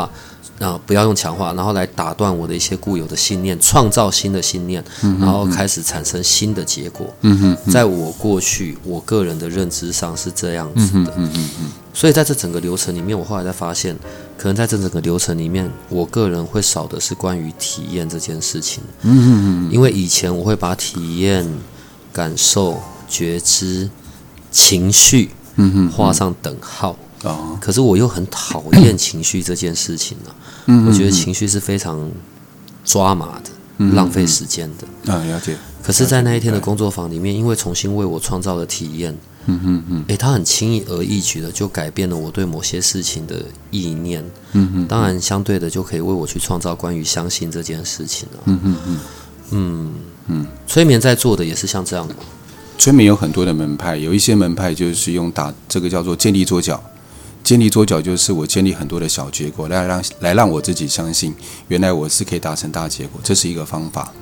[0.58, 4.82] 啊、呃，不要用强化，然后来打断我的一些固有的信念，创造新的信念，
[5.20, 7.14] 然后开始产生新的结果。
[7.70, 11.14] 在我过去我个人的认知上是这样子的，
[11.92, 13.94] 所以在这整个流程里面，我后来才发现，
[14.38, 18.82] 可能在这整个流程里面，我个人会少的是关于体验这件事情。
[19.70, 21.46] 因为以前我会把体验。
[22.12, 23.88] 感受、觉知、
[24.50, 26.96] 情绪，嗯哼，画上等号。
[27.24, 30.30] 哦，可是我又很讨厌情绪这件事情呢。
[30.66, 32.10] 嗯，我觉得情绪是非常
[32.84, 35.12] 抓马的，嗯、浪费时间的。
[35.12, 35.56] 啊，了解。
[35.82, 39.16] 可是，在那一天的工作坊里面，因为重新为我创造了体验，
[39.46, 44.24] 嗯哼嗯，诶，他很轻易而易举的就改变了我对某些事情的意念。
[44.52, 48.42] 嗯哼，当然，相对的就可以为我去创造关于相信这件事情了。
[48.44, 49.00] 嗯哼嗯。
[49.50, 49.92] 嗯
[50.28, 52.14] 嗯，催眠在做的也是像这样的。
[52.78, 56.80] 催眠有很多的门派，有一些门派就是用打这个叫做建立桌脚，
[57.42, 61.34] 建立桌脚就是我建立很多的小结果，来让来让我自己相信，
[61.66, 64.12] 原来我是可以达成大结果，这是一个方法。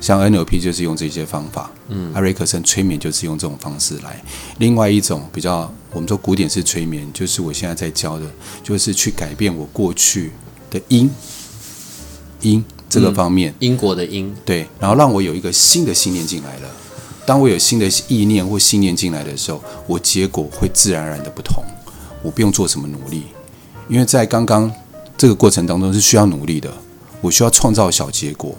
[0.00, 4.20] 像 NLP 就是用这些方法，嗯，艾瑞克森催眠就是用这种方式来。
[4.58, 8.26] 另外一种比较我们说古典式催眠，就是我现在在教的，
[8.62, 10.32] 就是去改变我过去
[10.70, 11.10] 的因
[12.40, 12.64] 因。
[12.92, 16.68] 这个方面，因果的因，对，然后让我有一个新的信念进来了。
[17.24, 21.64] 当我有新的意念或信念进来的时候，我结果会自然而然的不同。
[22.22, 23.22] 我不用做什么努力，
[23.88, 24.70] 因为在刚刚
[25.16, 26.70] 这个过程当中是需要努力的。
[27.20, 28.54] 我需要创造小结果，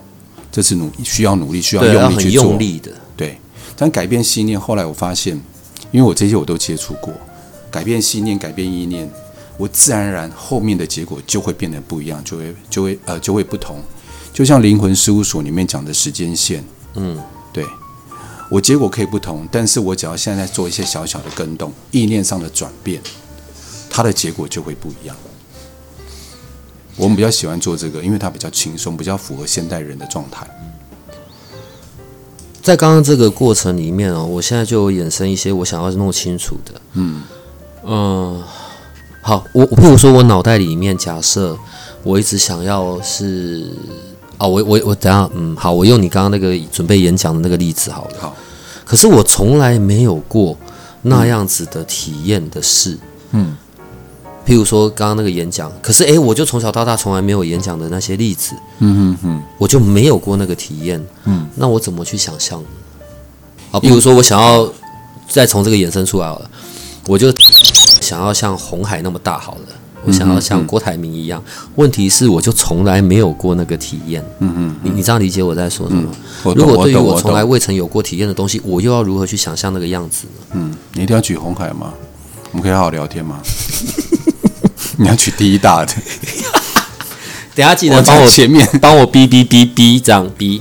[0.52, 2.44] 这是努需要努力，需要用力去做。
[2.44, 3.38] 用力的，对。
[3.76, 5.36] 但改变信念，后来我发现，
[5.92, 7.14] 因为我这些我都接触过，
[7.70, 9.10] 改变信念，改变意念，
[9.58, 13.78] 我自然而然后面的结果就会变得不一样，就会就会呃就会不同。
[14.34, 16.64] 就像灵魂事务所里面讲的时间线，
[16.96, 17.18] 嗯，
[17.54, 17.64] 对，
[18.50, 23.00] 我结果可以不同，但是我只要现在做一些小小的更动，意念上的转变，
[23.90, 25.16] 它的结果就会不一样。
[26.96, 30.48] 我们比较喜欢做这个，因为它比较轻松，比较符合现代人的状态。
[32.62, 36.82] 在刚刚这个过程里面哦，我现在就衍生一些我想要弄清楚的。
[36.94, 37.24] 嗯
[37.84, 38.44] 嗯、呃，
[39.22, 41.58] 好，我我譬如说我脑袋里面假设
[42.04, 43.70] 我一直想要是
[44.38, 48.16] 哦，我我我等下嗯好，我用你刚刚那个准备演讲的那个例子好了。
[48.20, 48.36] 好，
[48.86, 50.58] 可是我从来没有过
[51.02, 52.98] 那样子的体验的事。
[53.32, 53.56] 嗯。
[54.46, 62.62] 譬如说刚刚那个演讲，可是诶，我就从小到大从来没有演讲的那些例子，嗯嗯嗯，我就没有过那个体验，嗯，那我怎么去想象？
[63.72, 64.70] 啊，比如说我想要
[65.30, 66.50] 再从这个衍生出来好了，
[67.08, 69.68] 我就想要像红海那么大好了，
[70.06, 71.42] 我想要像郭台铭一样，
[71.76, 76.10] 问题是我就从来没有过那个体验，嗯嗯，你你这样理解我在说什么？
[76.56, 80.56] 如果对于我从来未曾有过体验的东西，我又要如何去想象那个样子呢？
[80.56, 81.94] 嗯，你一定要举红海吗？
[82.52, 83.40] 我们可以好好聊天吗？
[84.98, 85.94] 你要举第一大的，
[87.56, 90.60] 等下记得帮我前面帮我哔哔哔哔这样哔。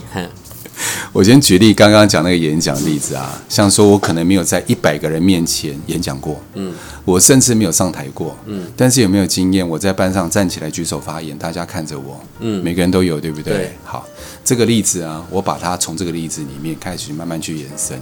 [1.12, 6.72] 我先举例刚刚讲那个演讲例子啊，像说我可能没有在一百个人面前演讲过，嗯，
[7.04, 9.66] 我甚至没有上台过，嗯，但是有没有经验？
[9.68, 13.52] 我在班上站起来举手发言，大家看着我，嗯，每个人都有，对不对？
[13.52, 13.72] 对。
[13.84, 14.08] 好，
[14.42, 18.00] 这个例子啊，我把它从这个例子里面开始慢慢去延伸，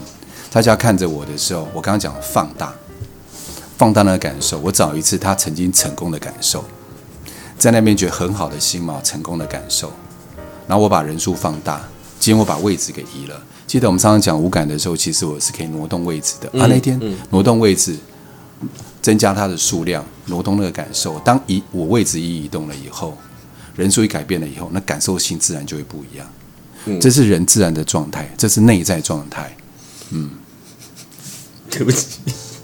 [0.53, 2.73] 大家看着我的时候，我刚刚讲放大。
[3.77, 6.63] 放大那个感受，我找一次他曾经成功的感受，
[7.59, 9.91] 在那边觉得很好的心嘛，成功的感受，
[10.69, 11.81] 然后我把人数放大，
[12.21, 13.43] 今天我把位置给移了。
[13.67, 16.51] 记得我们上次讲无感的时候，其实我是可以挪动位置的。
[16.53, 17.97] 嗯、啊，那天挪动位置，
[19.01, 21.19] 增加它的数量，挪动那个感受。
[21.21, 23.17] 当移我位置一移动了以后，
[23.75, 26.31] 人数一改变了以后，那感受性自然就会不一样。
[26.85, 29.57] 嗯、这是人自然的状态，这是内在状态。
[30.11, 30.29] 嗯，
[31.71, 32.19] 对不起。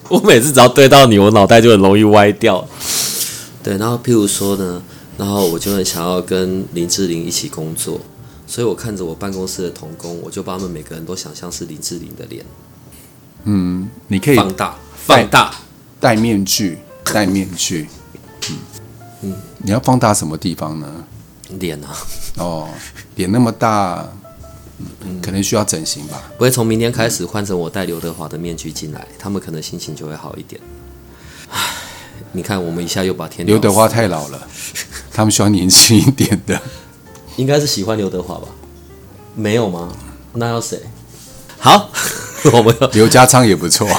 [0.09, 2.67] 我每次只要对到你，我脑袋就很容易歪掉。
[3.63, 4.83] 对，然后譬如说呢，
[5.17, 8.01] 然后我就很想要跟林志玲一起工作，
[8.47, 12.45] 所以我看着我办公室的童工，我就把他们每个人都想象是林志玲的脸。
[13.45, 15.55] 嗯，你可以放大，放大，
[16.01, 17.89] 戴面具，戴面具。
[18.51, 18.57] 嗯
[19.23, 21.05] 嗯，你要放大什么地方呢？
[21.59, 21.97] 脸啊。
[22.39, 22.69] 哦，
[23.17, 24.07] 脸那么大。
[25.23, 26.23] 可能需要整形吧。
[26.37, 30.61] 不会从明天开始换成我戴刘德华的面具进来，他们可能心情就会好一点。
[31.51, 31.59] 唉，
[32.33, 33.47] 你看我们一下又把天。
[33.47, 34.47] 刘德华太老了，
[35.11, 36.61] 他们需要年轻一点的。
[37.37, 38.49] 应该是喜欢刘德华吧？
[39.35, 39.93] 没有吗？
[40.33, 40.81] 那要谁？
[41.59, 41.91] 好，
[42.53, 43.89] 我们刘家昌也不错。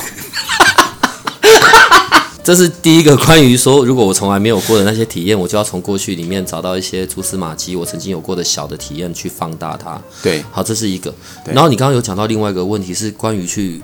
[2.44, 10.02] 这是第一个关于说，如果我从来没有过的那些体验，我就要从过去里面找到一些蛛丝马迹，我曾经有过的小的体验去放大它。
[10.24, 11.14] 对，好，这是一个。
[11.46, 13.82] 然后你刚刚有讲到另外一个问题，是关于去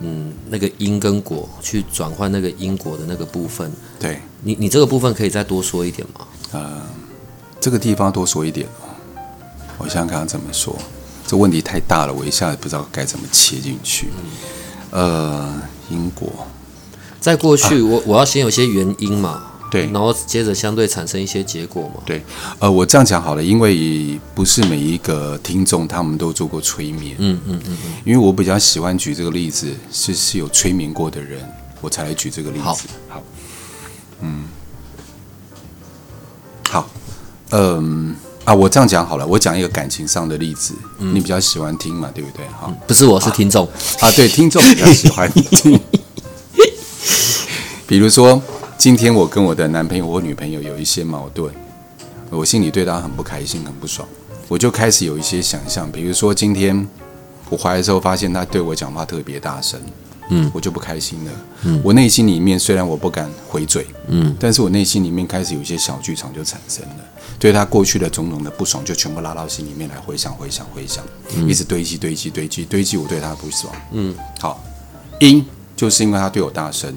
[0.00, 3.72] 嗯那个因跟果去转换那个因果的那个部分。
[3.98, 6.24] 对，你你这个部分可以再多说一点吗？
[6.52, 6.82] 呃，
[7.60, 8.83] 这个地方多说一点哦。
[9.78, 10.76] 我想想看怎么说，
[11.26, 14.08] 这问题太大了，我一下子不知道该怎么切进去。
[14.90, 15.54] 呃，
[15.90, 16.30] 因果。
[17.20, 22.22] 在过去，我我要先有些原因嘛，对，然后接着相对产生一些结果嘛，对，
[22.58, 31.40] 呃，我这样讲好了，因为不是每一个听众他们都做过催眠，嗯嗯嗯嗯，因为我比较喜欢举这个例子，是是有催眠过的人，
[31.80, 33.22] 我才来举这个例子，好，好，
[34.20, 34.44] 嗯，
[36.68, 36.90] 好，
[37.52, 42.44] 嗯啊，我这样讲好了，我讲一个感情上的例子，你比较喜欢听嘛，对不对？
[42.48, 43.66] 哈，不是我是听众
[44.00, 45.80] 啊，对，听众比较喜欢听。
[47.86, 48.42] 比如说，
[48.76, 51.50] 今天我跟我的男朋友或女朋友有一些矛盾，
[52.30, 54.06] 我心里对他很不开心、很不爽，
[54.48, 55.90] 我就开始有一些想象。
[55.90, 56.86] 比如说，今天
[57.48, 59.80] 我回来之后发现他对我讲话特别大声，
[60.28, 61.30] 嗯，我就不开心了。
[61.62, 67.04] 嗯，我内心里面虽然我不敢回嘴，嗯，但是我内心里面开始有一些小剧场就产生了，
[67.38, 71.04] 对他过去的种种的不爽就全部拉到心里面来回想、回想、回想，
[71.46, 73.74] 一直堆积、堆积、堆积、堆积，我对他的不爽。
[73.92, 74.62] 嗯，好，
[75.20, 75.44] 因
[75.76, 76.96] 就是因为他对我大声。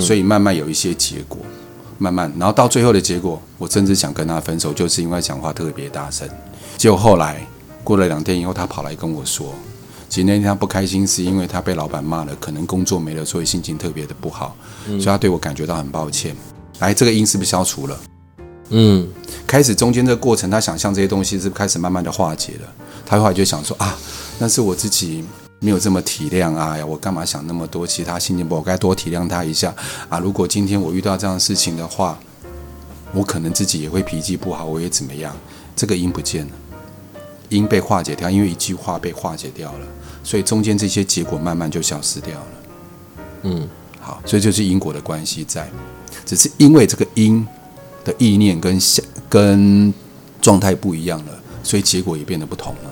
[0.00, 1.38] 所以慢慢有一些结果，
[1.98, 6.26] 慢慢，然后到最后的结果，我甚至想跟他分手，就是因为讲话特别大声。
[6.78, 7.46] 结果后来
[7.84, 9.54] 过了两天以后，他跑来跟我说，
[10.08, 16.34] 今天他不开心是因为他被老板骂了，可能工作没了，所以心情特别的不好，所以他对我感觉到很抱歉。
[16.78, 18.00] 来，这个因是不是消除了？
[18.72, 19.08] 嗯，
[19.46, 22.72] 开始中间这个过程，他想象这些东西是开始慢慢的化解了。
[23.06, 23.96] 他后来就想说啊，
[24.38, 25.24] 那是我自己。
[25.64, 26.76] 没有这么体谅啊！
[26.76, 27.86] 呀，我干嘛想那么多？
[27.86, 29.72] 其他心情不好，我该多体谅他一下
[30.08, 30.18] 啊！
[30.18, 32.18] 如果今天我遇到这样的事情的话，
[33.14, 35.32] 我可能自己也会脾气不好，我也怎么样？
[35.76, 36.52] 这个因不见了，
[37.48, 39.86] 因被化解掉，因为一句话被化解掉了，
[40.24, 42.46] 所以中间这些结果慢慢就消失掉了。
[43.42, 43.68] 嗯，
[44.00, 45.70] 好，所以就是因果的关系在，
[46.26, 47.46] 只是因为这个因
[48.04, 49.92] 的意念跟想跟
[50.40, 52.90] 状态不一样了，所以结果也变得不同了。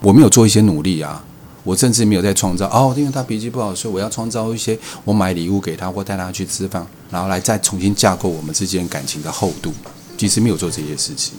[0.00, 1.24] 我没有做一些努力啊，
[1.64, 9.72] 我甚至没有在创造哦，因为他脾气不好，所以我要创造一些我买礼物给他或带他去吃饭，然后来再重新架构我们之间感情的厚度。
[10.16, 11.34] 其实没有做这些事情。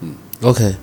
[0.00, 0.74] 嗯，OK。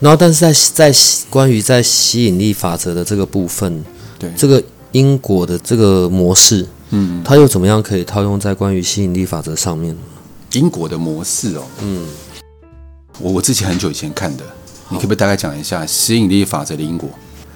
[0.00, 0.98] 然后，但是在在
[1.30, 3.84] 关于在吸引力法则的这个部分，
[4.18, 9.96] 对这个因果的这个模式，嗯，它又怎么样可以套用在关于吸引力法则上面？
[10.56, 12.06] 因果的模式哦，嗯，
[13.20, 14.44] 我我自己很久以前看的，
[14.88, 17.08] 你可不可以大概讲一下吸引力法则的因果？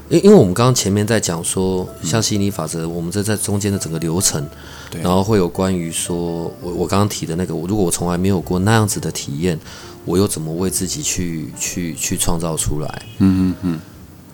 [0.08, 4.44] 因因为我们刚刚前面在讲说，像吸引力法则，我们这在中间的整个流程，
[4.90, 9.58] 对，然后会有关于说，我我刚刚提的那个，如果我从来没有过那样子的体验。
[10.06, 13.02] 我又怎么为自己去去去创造出来？
[13.18, 13.80] 嗯嗯嗯。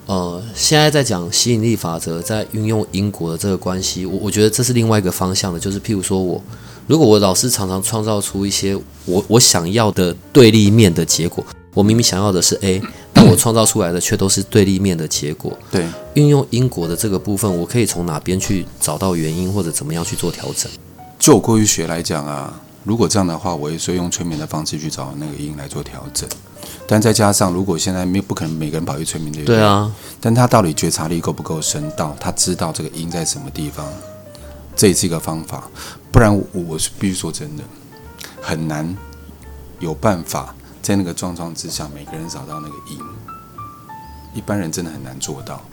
[0.07, 5.59] 呃，现在在讲吸引力法则，在运用因果的这个关系，我我觉得这是另外一个方向的。
[5.59, 6.41] 就是譬如说我，
[6.87, 11.45] 如果我老师常常创造出一些我我想要的对立面的结果，
[11.75, 12.81] 我明明想要的是 A，
[13.13, 15.57] 但我创造出来的却都是对立面的结果。
[15.71, 20.71] 对，运用因果的这个部分，我可以从哪边去找到原因，或者怎么样去做调整？
[21.19, 22.61] 就我过去学来讲啊。
[22.85, 26.29] 如果这样的话，我也是用催眠的方式去找那个因来做调整。
[26.87, 29.57] 但再加上，如果现在没有不可能每个人跑去催眠，对不对？
[29.57, 29.93] 对啊。
[30.21, 31.91] 但他到底觉察力够不够深？
[31.97, 33.85] 到他知道这个因在什么地方，
[34.77, 35.69] 这也是一个方法。
[36.13, 37.65] 不然我，我是必须说真的，
[38.41, 38.97] 很难
[39.81, 42.99] 有办法在那个状况之下，每个人找到那个因。
[44.35, 45.65] 一般人真的很难做到。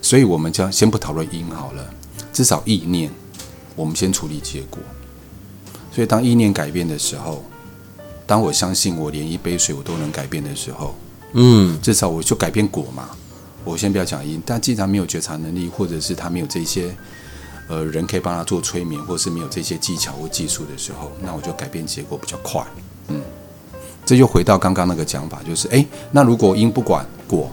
[0.00, 1.84] 所以我们将先不讨论因好了，
[2.32, 3.10] 至少意念，
[3.74, 4.78] 我们先处理结果。
[5.92, 7.44] 所以，当意念改变的时候，
[8.26, 10.94] 当我相信我连一杯水我都能改变的时候，
[11.32, 13.10] 嗯，至少我就改变果嘛。
[13.64, 16.96] 我先不要讲因，但既然没有觉察能力，或者是他没有这些
[17.70, 22.62] 呃人可以帮他做催眠，或是没有这些技巧或技术的时候，那我就改变结果比较快。
[23.08, 23.22] 嗯，
[24.04, 27.48] 这就回到刚刚那个讲法，就是诶，那如果因不管果，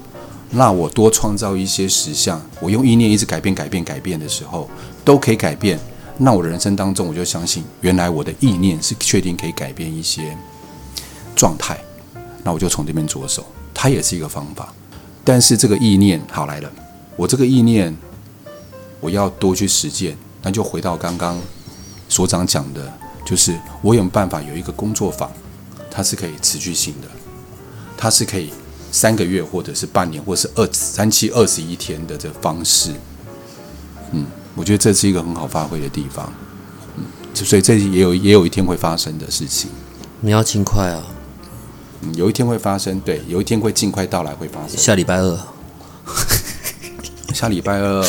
[0.50, 4.68] 那我多创造一些实相，我用意念一直改变、改变、改变的时候，
[5.06, 5.80] 都可以改变。
[6.18, 10.36] 那我人生当中，我就相信，原来我的意念是确定可以改变一些
[11.36, 11.78] 状态。
[12.44, 14.74] 那我就从这边着手，它也是一个方法。
[15.24, 16.72] 但是这个意念好来了，
[17.16, 17.96] 我这个意念
[19.00, 21.40] 我要多去实践，那就回到刚刚
[22.10, 22.94] 所长讲的，
[23.26, 25.32] 就是我有办法有一个工作坊，
[25.90, 27.08] 它是可以持续性的，
[27.98, 28.52] 它是可以
[28.92, 32.94] 三个月或者是半年或者是二三七二十一天的这方式，
[34.12, 34.26] 嗯。
[34.58, 36.34] 我觉得这是一个很好发挥的地方，
[36.96, 37.04] 嗯，
[37.36, 39.70] 所以这也有也有一天会发生的事情。
[40.20, 41.04] 你要尽快啊，
[42.02, 44.76] 嗯，有一天会发生，对，有一天会尽快到来会发生。
[44.76, 45.40] 下礼拜二，
[47.36, 48.04] 下礼拜二，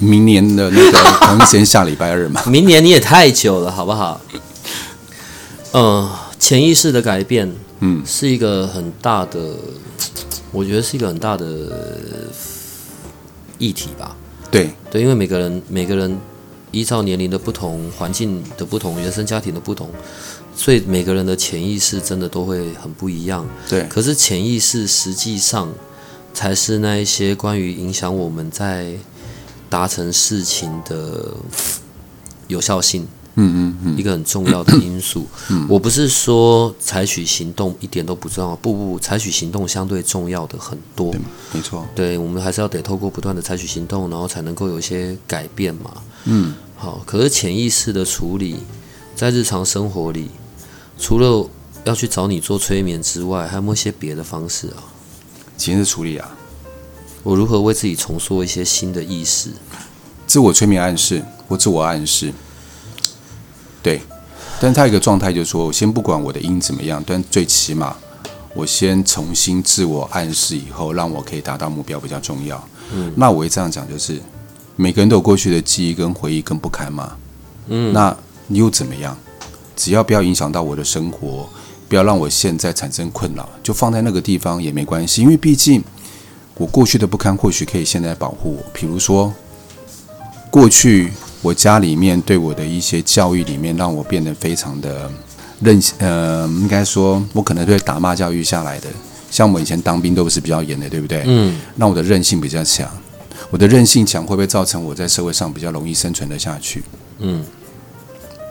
[0.00, 2.42] 明年的那个同一时间下礼拜二嘛？
[2.48, 4.20] 明年你也太久了，好不好？
[5.72, 9.54] 嗯，呃，潜意识的改变，嗯，是一个很大的，
[10.50, 11.46] 我觉得是一个很大的
[13.58, 14.16] 议题吧。
[14.50, 16.18] 对对，因为每个人每个人
[16.70, 19.88] 依照年龄的不同、环境的不同、原生家庭的不同，
[20.56, 23.46] 所以每个人的潜意识真的都会很不一样。
[23.68, 25.68] 对，可是潜意识实际上
[26.32, 28.94] 才是那一些关于影响我们在
[29.70, 31.32] 达成事情的
[32.48, 33.08] 有效性。
[33.36, 35.24] 嗯嗯嗯，一个很重要的因素。
[35.50, 41.14] 嗯，我不是说采取行动一点都不重要，不不不，采取行动相对重要的很多。
[41.52, 45.92] 没错，对，我们还是要得透过不断的采取行动，然后才能够有一些改变嘛。
[46.24, 47.00] 嗯，好。
[47.06, 48.56] 可是潜意识的处理，
[49.14, 50.28] 在日常生活里，
[50.98, 51.48] 除了
[51.84, 54.82] 要去找你做催眠之外，还有没有一些别的方式啊？
[55.56, 56.36] 潜意识处理啊，
[57.22, 59.50] 我如何为自己重塑一些新的意识？
[60.26, 62.32] 自我催眠暗示或自我暗示。
[63.82, 64.00] 对，
[64.60, 67.96] 但他一个状态就是说，我先不管我的音怎么样，但最起码
[68.54, 72.62] 我先重新自我暗示以后，让我可以达到目标比较重要。
[72.92, 74.20] 嗯，那我会这样讲，就是
[74.76, 77.16] 每个人都有过去的记忆跟回忆跟不堪嘛。
[77.68, 78.16] 嗯，那
[78.46, 79.16] 你又怎么样？
[79.76, 81.48] 只要不要影响到我的生活，
[81.88, 85.82] 不要让我现在产生困扰，就放在那个地方也没关系，因为毕竟
[86.60, 88.62] 我过去的不堪或许可以现在保护我。
[88.72, 89.32] 比如说
[90.50, 91.10] 过去。
[91.42, 95.10] 我家里面对我的一些教育里面，让我变得非常的
[95.62, 95.94] 任性。
[95.98, 98.88] 呃，应该说，我可能对打骂教育下来的。
[99.30, 101.24] 像我们以前当兵都是比较严的，对不对？
[101.26, 101.58] 嗯。
[101.76, 102.86] 那我的韧性比较强，
[103.48, 106.84] 我的韧性强会不会造成我在社会上比较容易生存的下去？
[107.20, 107.42] 嗯。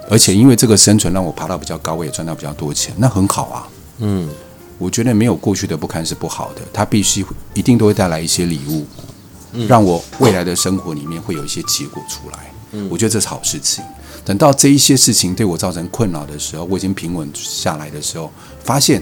[0.10, 3.68] 而且因为这个生存让我爬到比较高，我也赚到比较多钱，那很好啊。
[4.00, 4.28] 嗯。
[4.80, 7.24] 我觉得没有过去的不堪是不好的，它必须
[7.54, 8.88] 一定都会带来一些礼物，
[9.68, 12.52] 让我未来的生活里面会有一些结果出来。
[12.90, 13.84] 我觉得这是好事情。
[14.24, 18.32] 等到这一些事情对我造成困扰的时候，我已经平稳下来的时候，
[18.64, 19.02] 发现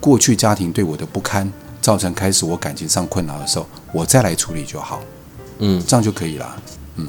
[0.00, 1.50] 过去家庭对我的不堪
[1.80, 5.00] 造成开始我感情上困扰的时候，我再来处理就好。
[5.60, 6.62] 嗯，这样就可以了。
[6.96, 7.06] 嗯，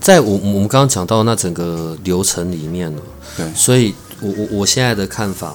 [0.00, 3.00] 在我我们刚刚讲到那整个流程里面呢，
[3.36, 5.54] 对，所以我我我现在的看法，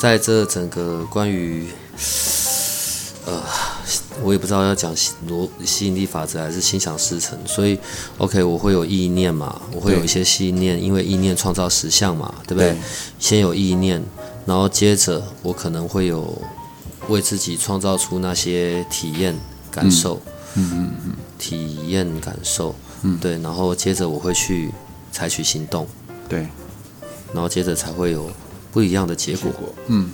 [0.00, 1.68] 在这整个关于
[3.26, 3.40] 呃。
[4.22, 4.94] 我也不知道要讲
[5.28, 7.78] 罗吸引力法则还是心想事成，所以
[8.18, 12.72] OK，我会有意念嘛，我会有一些信念，因为意念创造实相嘛，对不对？
[12.72, 12.78] 对，
[13.18, 14.02] 先有意念，
[14.44, 16.36] 然后接着我可能会有
[17.08, 19.34] 为自己创造出那些体验
[19.70, 20.20] 感受，
[20.54, 24.70] 嗯嗯嗯，体验感受，嗯，对，然后接着我会去
[25.10, 25.88] 采取行动，
[26.28, 26.40] 对，
[27.32, 28.30] 然后接着才会有
[28.72, 29.52] 不一样的结果，
[29.88, 30.10] 嗯。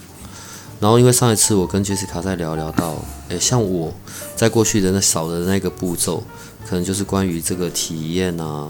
[0.79, 2.97] 然后，因为上一次我跟杰西卡在聊聊到，
[3.31, 3.91] 诶，像我
[4.37, 6.23] 在过去的那少的那个步骤，
[6.69, 8.69] 可能就是关于这个体验啊、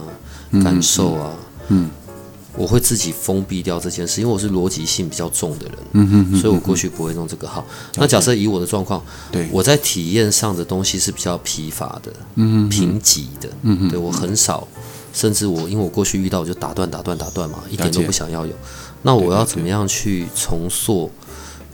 [0.63, 1.33] 感受啊，
[1.67, 1.89] 嗯，嗯，
[2.55, 7.45] 我会自己封闭掉这件事，因为我是逻辑性比较重的人，嗯嗯嗯，所以我过去不会弄这个。
[7.45, 7.65] 号。
[7.95, 14.65] 那假设以我的状况，对，我在体验上的东西是比较疲乏的，嗯嗯，贫瘠的，嗯嗯，对我很少，
[15.17, 18.53] 甚至我因为我过去遇到我就打断打断打断嘛，一点都不想要有。
[19.01, 21.09] 那我要怎么样去重塑？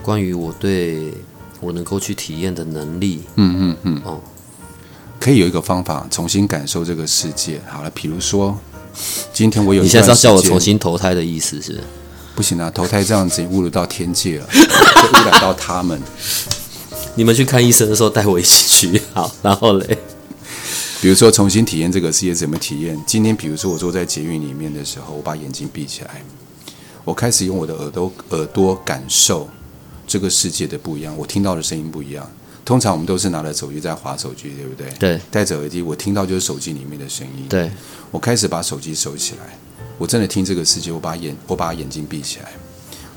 [0.02, 1.14] 关于我对
[1.60, 4.22] 我能够去体验的能力，嗯嗯嗯，哦，
[5.20, 7.60] 可以有一个方法重新感受这个世界。
[7.70, 8.58] 好了，比如说
[9.34, 11.84] 今天我有，你现在是要叫我重新投胎的意思是？
[12.36, 16.02] 不行啊，投胎这样子侮辱到天界了，会污染到他们。
[17.16, 19.98] 你们去看医生的时候带我一起去，好，然后嘞，
[21.04, 22.98] 比如说重新体验这个世界怎么体验？
[23.06, 26.24] 今天比如说我坐在捷运里面的时候，我把眼睛闭起来，
[27.04, 29.50] 我开始用我的耳朵耳朵感受。
[30.08, 32.26] 这个世界的不一样，我听到的声音不一样。
[32.64, 34.90] 通常我们都是拿着手机在划手机，对不对？
[34.98, 35.20] 对。
[35.30, 37.50] 戴着耳机，我听到就是手机里面的声音。
[37.50, 37.70] 对。
[38.10, 39.58] 我开始把手机收起来，
[39.98, 40.90] 我真的听这个世界。
[40.90, 42.54] 我把眼，我把眼睛闭起来，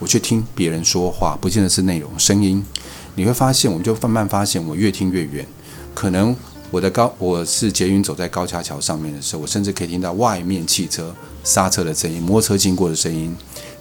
[0.00, 2.66] 我去听别人说话，不见得是内容，声音。
[3.14, 5.46] 你会发现，我们就慢慢发现，我越听越远。
[5.94, 6.34] 可能
[6.70, 11.14] 我的高，我是捷运走在高架桥上面的时候，我甚至可以听到外面汽车
[11.44, 13.34] 刹车的声音，摩托车经过的声音，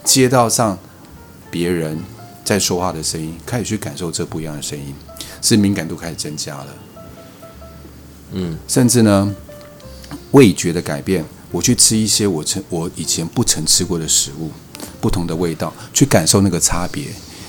[0.03, 0.77] 街道上
[1.49, 1.99] 别人。
[2.45, 4.93] 在说话的声音，开始去感受这不一样的声音，
[5.41, 6.67] 是敏感度开始增加了。
[8.33, 9.35] 嗯，甚至呢，
[10.29, 14.51] 味觉的改变，我去吃一些我曾我以前不曾吃过的食物，
[15.01, 17.07] 不同的味道，去感受那个差别。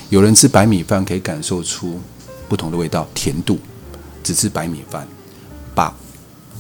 [0.09, 2.01] 有人吃白米饭可以感受出
[2.49, 3.59] 不同的味道，甜度，
[4.25, 5.07] 只吃白米饭，
[5.77, 5.95] 把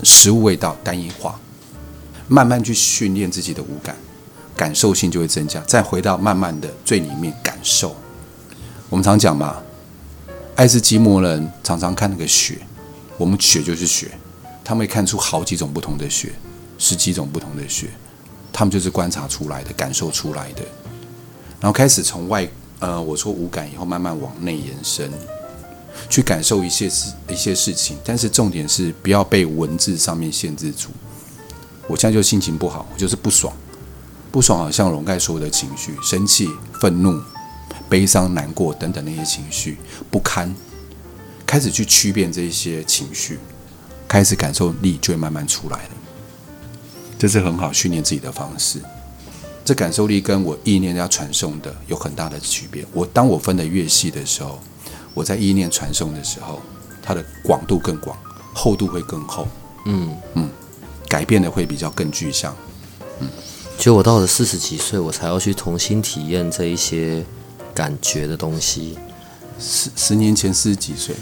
[0.02, 1.40] 食物味道单一化，
[2.28, 3.96] 慢慢去训练自己的五感，
[4.54, 5.58] 感受性就会增加。
[5.62, 7.96] 再回到慢慢的最里面感受。
[8.90, 9.56] 我们常讲嘛，
[10.54, 12.58] 爱斯基摩人常常看那个雪，
[13.16, 14.10] 我们雪就是雪，
[14.62, 16.32] 他们会看出好几种不同的雪，
[16.78, 17.88] 十几种不同的雪，
[18.52, 20.62] 他们就是观察出来的，感受出来的，
[21.58, 22.46] 然后开始从外，
[22.80, 25.10] 呃，我说五感以后慢慢往内延伸，
[26.08, 30.88] 去感受一些事一些事情，但是重点是不要被文字上面限制住。
[31.86, 33.52] 我现在就心情不好，我就是不爽，
[34.30, 36.48] 不爽好像龙盖所有的情绪，生气、
[36.80, 37.20] 愤怒。
[37.88, 39.78] 悲伤、难过等等那些情绪
[40.10, 40.52] 不堪，
[41.46, 43.38] 开始去区辨这一些情绪，
[44.08, 45.90] 开始感受力就会慢慢出来了。
[47.16, 48.80] 这是很好训练自己的方式。
[49.64, 52.84] 这感受力跟我意念要传送的有很大的区别。
[52.92, 54.58] 我当我分得越细的时候，
[55.16, 56.60] 我在意念传送的时候，
[57.02, 58.14] 它的广度更广，
[58.52, 59.48] 厚度会更厚。
[59.86, 60.50] 嗯嗯，
[61.08, 62.54] 改变的会比较更具象。
[63.20, 63.28] 嗯，
[63.78, 67.24] 就我到了四十几岁，我才要去重新体验这一些。
[67.76, 68.96] 感觉的东西，
[69.60, 71.14] 十十年前四十几岁，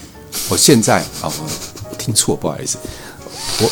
[0.49, 2.79] 我现在啊，我听错，不好意思。
[3.61, 3.71] 我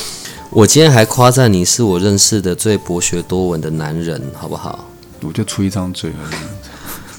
[0.50, 4.84] 我今天还夸赞你是我认识的最博学多闻的男人，好不好？
[5.20, 6.40] 我就出一张嘴而已。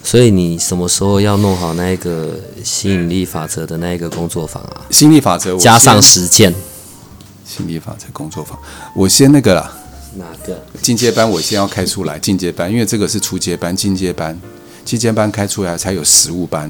[0.04, 2.32] 所以你什么时候要弄好那个
[2.64, 4.82] 吸引力法则的那个工作坊啊？
[4.92, 6.54] 吸引力法则加上实践。
[7.46, 8.60] 吸引力法则工作坊，
[8.96, 9.74] 我先那个啦。
[10.16, 10.62] 哪个？
[10.82, 14.40] 进阶班我先要开出来，进阶班，因为这个是初阶班，进阶班。
[14.86, 16.70] 进阶班开出来才有实务班，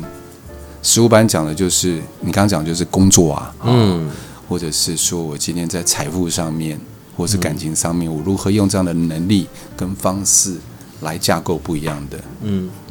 [0.84, 4.08] 实务班讲的就是你刚刚讲的就是工作啊，嗯，
[4.48, 6.80] 或者是说我今天在财富上面，
[7.18, 10.56] 或是感情上面，我如何用这样的能力跟方式
[11.02, 12.83] 来架构不一样的，嗯，对，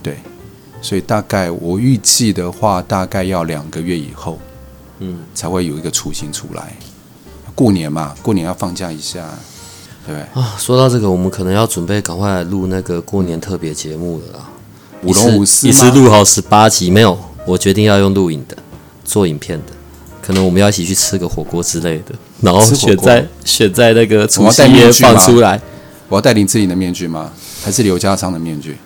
[0.82, 4.38] 所以大概我预计的话，大概要两个月以后，
[4.98, 6.74] 嗯，才会有一个雏形出来。
[7.54, 9.26] 过年嘛，过年要放假一下，
[10.06, 10.42] 对不对？
[10.42, 14.48] 啊，说到这个，我们可能要准备赶快来录那个过年特别节目了啦。
[15.04, 17.18] 舞龙舞狮一次录好十八集没有？
[17.46, 18.56] 我决定要用录影的，
[19.04, 19.72] 做影片的，
[20.20, 25.60] 可能我们要一起去吃个火锅之类的，然后选在选在那个除夕夜放出来。
[26.08, 27.32] 我要戴林志玲的面具吗？
[27.62, 28.76] 还是刘家昌的面具？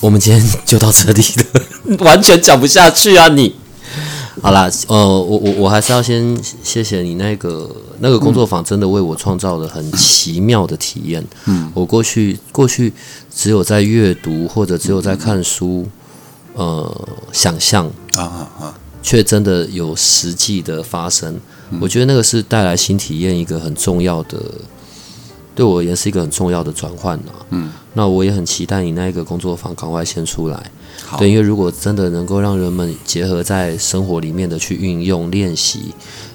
[0.00, 1.22] 我们今天就到这里
[1.52, 3.26] 了， 完全讲不下去啊！
[3.28, 3.54] 你，
[4.40, 7.68] 好啦，呃，我我我还是要先谢谢你那个
[7.98, 11.26] 那个工作坊，真的为我创造了很奇妙的体验。
[11.46, 12.92] 嗯，我过去过去
[13.34, 15.88] 只有在阅读或者只有在看书，
[16.54, 21.40] 呃，想象啊啊啊，却真的有实际的发生。
[21.80, 24.40] 我觉得那个是带来新体验一个很重要的。
[25.54, 27.32] 对我而言是一个很重要的转换呢。
[27.50, 30.70] 嗯，那我也很期待你那一个工作坊赶快先出来。
[31.18, 35.92] 对，因为如果真的能够让人们结合在生活里面的去运用练习，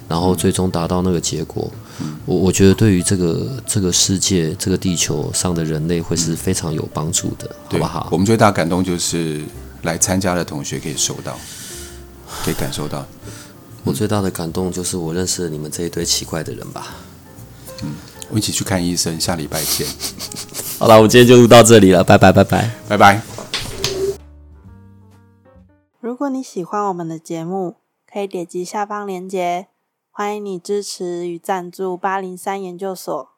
[0.09, 8.09] 然后最终达到那个结果，嗯，我我觉得对于这个这个世界、这个地球上的人类会是非常有帮助的，好不好？
[8.11, 9.41] 我们最大感动就是
[9.83, 11.39] 来参加的同学可以收到，
[12.43, 13.05] 可以感受到。
[13.85, 16.93] 我最大的感动就是我认识了你们这一堆奇怪的人吧。
[17.83, 17.93] 嗯。
[18.33, 19.85] 我们一起去看医生，下礼拜见。
[20.81, 23.21] 好了，我们今天就录到这里了，拜拜拜拜拜拜。
[25.99, 27.75] 如果你喜欢我们的节目，
[28.11, 29.67] 可以点击下方链接，
[30.09, 33.29] 欢迎你支持与赞助八零三研究所。